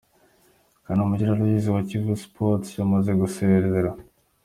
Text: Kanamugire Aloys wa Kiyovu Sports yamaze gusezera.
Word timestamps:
Kanamugire 0.85 1.31
Aloys 1.33 1.65
wa 1.73 1.81
Kiyovu 1.87 2.15
Sports 2.25 2.69
yamaze 2.79 3.11
gusezera. 3.21 3.89